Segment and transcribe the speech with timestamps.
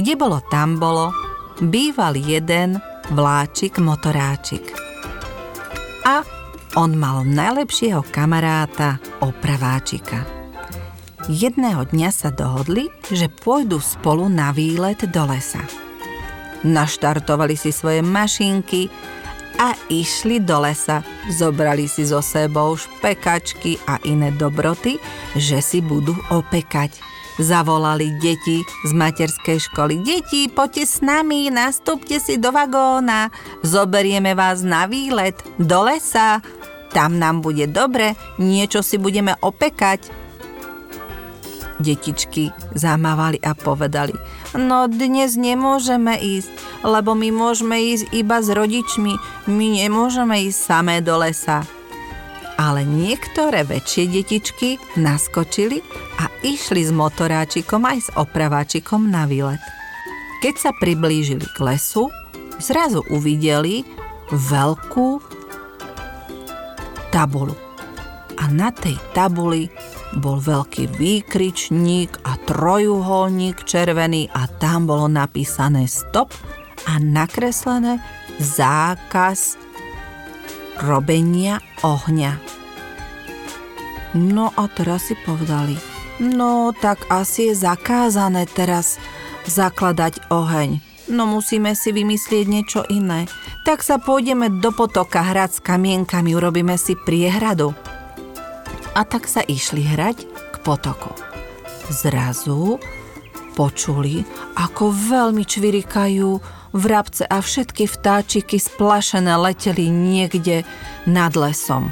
[0.00, 1.12] Kde bolo, tam bolo,
[1.60, 2.80] býval jeden
[3.12, 4.72] vláčik motoráčik.
[6.08, 6.24] A
[6.72, 10.24] on mal najlepšieho kamaráta opraváčika.
[11.28, 15.60] Jedného dňa sa dohodli, že pôjdu spolu na výlet do lesa.
[16.64, 18.88] Naštartovali si svoje mašinky
[19.60, 21.04] a išli do lesa.
[21.28, 24.96] Zobrali si so sebou špekačky a iné dobroty,
[25.36, 27.19] že si budú opekať.
[27.40, 30.04] Zavolali deti z materskej školy.
[30.04, 33.32] Deti, poďte s nami, nastúpte si do vagóna.
[33.64, 36.44] Zoberieme vás na výlet do lesa.
[36.92, 40.12] Tam nám bude dobre, niečo si budeme opekať.
[41.80, 44.12] Detičky zamávali a povedali,
[44.52, 46.52] no dnes nemôžeme ísť,
[46.84, 49.16] lebo my môžeme ísť iba s rodičmi,
[49.48, 51.64] my nemôžeme ísť samé do lesa
[52.60, 55.80] ale niektoré väčšie detičky naskočili
[56.20, 59.64] a išli s motoráčikom aj s opraváčikom na výlet.
[60.44, 62.12] Keď sa priblížili k lesu,
[62.60, 63.80] zrazu uvideli
[64.28, 65.08] veľkú
[67.08, 67.56] tabulu.
[68.36, 69.72] A na tej tabuli
[70.20, 76.32] bol veľký výkričník a trojuholník červený a tam bolo napísané stop
[76.88, 78.00] a nakreslené
[78.40, 79.69] zákaz
[80.82, 82.40] robenia ohňa.
[84.16, 85.78] No a teraz si povedali,
[86.18, 88.98] no tak asi je zakázané teraz
[89.46, 90.82] zakladať oheň.
[91.10, 93.26] No musíme si vymyslieť niečo iné.
[93.66, 97.74] Tak sa pôjdeme do potoka hrať s kamienkami, urobíme si priehradu.
[98.94, 101.14] A tak sa išli hrať k potoku.
[101.90, 102.78] Zrazu
[103.58, 104.22] počuli,
[104.54, 110.62] ako veľmi čvirikajú vrabce a všetky vtáčiky splašené leteli niekde
[111.06, 111.90] nad lesom.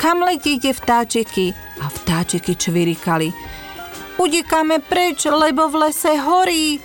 [0.00, 1.52] Kam letíte vtáčiky?
[1.80, 3.32] A vtáčiky čvirikali.
[4.20, 6.80] Udekáme preč, lebo v lese horí.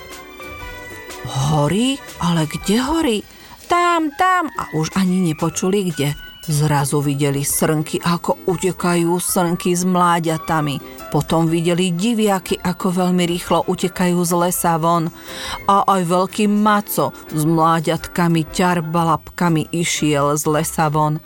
[1.26, 2.00] Horí?
[2.24, 3.18] Ale kde horí?
[3.68, 4.48] Tam, tam.
[4.56, 6.16] A už ani nepočuli kde.
[6.46, 10.78] Zrazu videli srnky, ako utekajú srnky s mláďatami.
[11.10, 15.10] Potom videli diviaky, ako veľmi rýchlo utekajú z lesa von.
[15.66, 21.18] A aj veľký maco s mláďatkami, ťarbalapkami išiel z lesa von.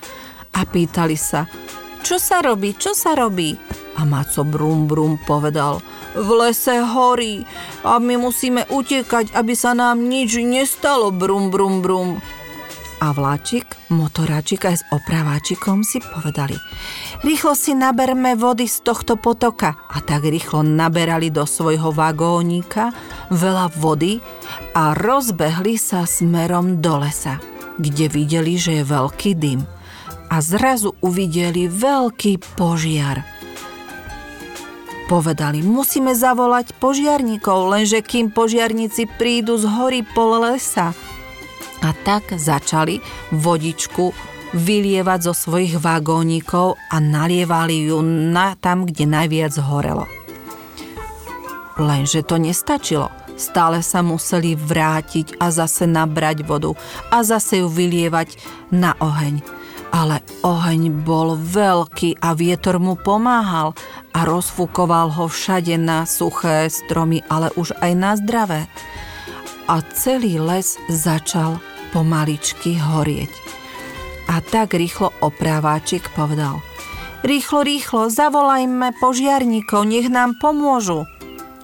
[0.56, 1.52] A pýtali sa,
[2.00, 3.60] čo sa robí, čo sa robí?
[4.00, 5.84] A maco brum brum povedal,
[6.16, 7.44] v lese horí
[7.84, 12.24] a my musíme utekať, aby sa nám nič nestalo, brum brum brum.
[13.00, 13.64] A vláčik,
[13.96, 16.60] motoráčik aj s opraváčikom si povedali,
[17.24, 19.80] rýchlo si naberme vody z tohto potoka.
[19.88, 22.92] A tak rýchlo naberali do svojho vagónika
[23.32, 24.20] veľa vody
[24.76, 27.40] a rozbehli sa smerom do lesa,
[27.80, 29.64] kde videli, že je veľký dym
[30.28, 33.24] a zrazu uvideli veľký požiar.
[35.08, 40.92] Povedali, musíme zavolať požiarníkov, lenže kým požiarníci prídu z hory pol lesa–
[41.84, 43.00] a tak začali
[43.32, 44.12] vodičku
[44.54, 50.10] vylievať zo svojich vagónikov a nalievali ju na tam, kde najviac horelo.
[51.80, 53.08] Lenže to nestačilo.
[53.40, 56.76] Stále sa museli vrátiť a zase nabrať vodu
[57.08, 58.36] a zase ju vylievať
[58.76, 59.40] na oheň.
[59.96, 63.72] Ale oheň bol veľký a vietor mu pomáhal
[64.12, 68.68] a rozfúkoval ho všade na suché stromy, ale už aj na zdravé.
[69.72, 73.32] A celý les začal pomaličky horieť.
[74.30, 76.62] A tak rýchlo opráváčik povedal
[77.20, 81.04] Rýchlo, rýchlo, zavolajme požiarníkov, nech nám pomôžu.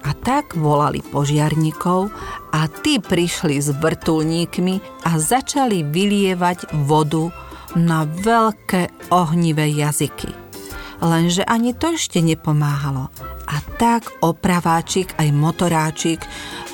[0.04, 2.12] A tak volali požiarníkov
[2.52, 7.32] a tí prišli s vrtulníkmi a začali vylievať vodu
[7.72, 10.28] na veľké ohnivé jazyky.
[11.00, 13.08] Lenže ani to ešte nepomáhalo.
[13.46, 16.20] A tak opraváčik aj motoráčik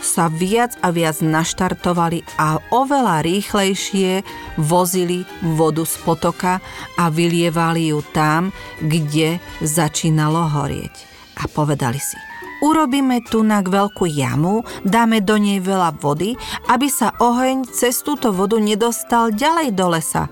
[0.00, 4.24] sa viac a viac naštartovali a oveľa rýchlejšie
[4.56, 6.64] vozili vodu z potoka
[6.96, 8.50] a vylievali ju tam,
[8.80, 10.94] kde začínalo horieť.
[11.40, 12.16] A povedali si,
[12.64, 16.34] urobíme tu na veľkú jamu, dáme do nej veľa vody,
[16.72, 20.24] aby sa oheň cez túto vodu nedostal ďalej do lesa.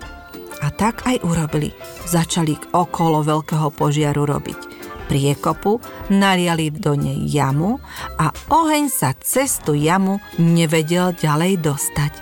[0.61, 1.73] A tak aj urobili.
[2.05, 4.80] Začali okolo veľkého požiaru robiť
[5.11, 7.83] priekopu, naliali do nej jamu
[8.15, 12.13] a oheň sa cez tú jamu nevedel ďalej dostať.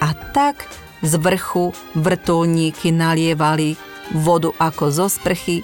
[0.00, 0.64] A tak
[1.04, 3.76] z vrchu vrtulníky nalievali
[4.16, 5.60] vodu ako zo sprchy,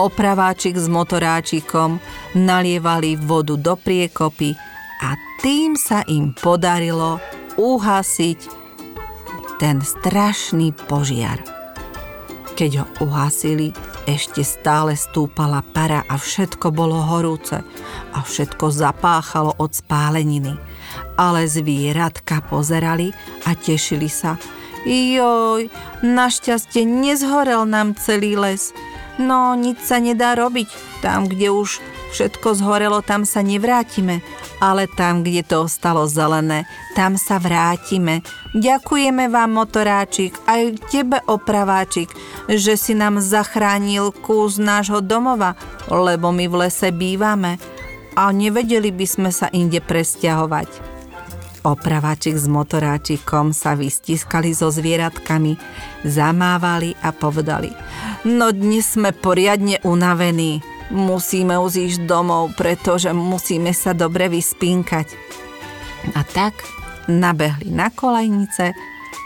[0.00, 2.00] opraváčik s motoráčikom
[2.32, 4.56] nalievali vodu do priekopy
[5.04, 5.12] a
[5.44, 7.20] tým sa im podarilo
[7.60, 8.40] uhasiť
[9.56, 11.40] ten strašný požiar.
[12.56, 13.72] Keď ho uhasili,
[14.06, 17.60] ešte stále stúpala para a všetko bolo horúce
[18.14, 20.54] a všetko zapáchalo od spáleniny.
[21.16, 23.12] ale zvieratka pozerali
[23.48, 24.36] a tešili sa.
[24.86, 25.72] Joj,
[26.04, 28.70] našťastie nezhorel nám celý les.
[29.18, 30.68] No, nič sa nedá robiť.
[31.00, 31.80] Tam, kde už
[32.12, 34.20] všetko zhorelo, tam sa nevrátime.
[34.56, 36.64] Ale tam, kde to ostalo zelené,
[36.96, 38.24] tam sa vrátime.
[38.56, 42.08] Ďakujeme vám, motoráčik, aj tebe, opraváčik,
[42.48, 45.60] že si nám zachránil kus nášho domova,
[45.92, 47.60] lebo my v lese bývame
[48.16, 50.96] a nevedeli by sme sa inde presťahovať.
[51.66, 55.58] Opravačik s motoráčikom sa vystiskali so zvieratkami,
[56.06, 57.74] zamávali a povedali
[58.26, 60.58] No dnes sme poriadne unavení.
[60.94, 65.06] Musíme uzísť domov, pretože musíme sa dobre vyspínkať.
[66.14, 66.54] A tak
[67.10, 68.70] nabehli na kolejnice,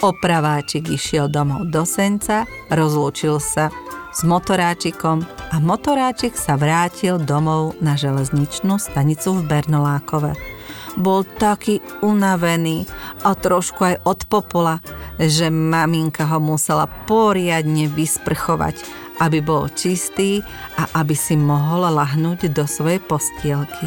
[0.01, 3.69] opraváčik išiel domov do senca, rozlúčil sa
[4.11, 5.23] s motoráčikom
[5.53, 10.61] a motoráčik sa vrátil domov na železničnú stanicu v Bernolákove
[10.99, 12.89] bol taký unavený
[13.23, 14.83] a trošku aj od popola,
[15.21, 18.75] že maminka ho musela poriadne vysprchovať,
[19.21, 20.41] aby bol čistý
[20.81, 23.87] a aby si mohol lahnúť do svojej postielky.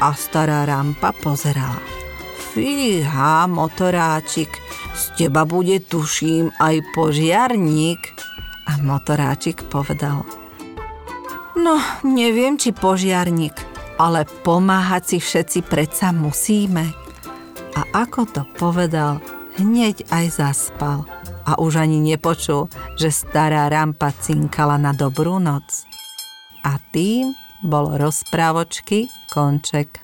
[0.00, 1.82] A stará rampa pozerala.
[2.54, 4.48] Fíha, motoráčik,
[4.96, 8.00] z teba bude tuším aj požiarník.
[8.70, 10.22] A motoráčik povedal.
[11.58, 11.76] No,
[12.06, 13.54] neviem, či požiarník,
[13.98, 16.88] ale pomáhať si všetci predsa musíme.
[17.74, 19.18] A ako to povedal,
[19.58, 21.04] hneď aj zaspal
[21.50, 25.82] a už ani nepočul, že stará rampa cinkala na dobrú noc.
[26.62, 27.34] A tým
[27.66, 29.98] bol rozprávočky konček.